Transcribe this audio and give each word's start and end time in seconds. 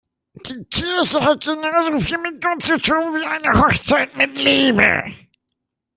Die 0.33 0.65
Kirche 0.65 1.21
hat 1.23 1.43
genauso 1.45 1.99
viel 1.99 2.17
mit 2.17 2.43
Gott 2.43 2.63
zu 2.63 2.79
tun 2.81 3.13
wie 3.13 3.23
eine 3.23 3.61
Hochzeit 3.61 4.17
mit 4.17 4.35
Liebe. 4.35 5.03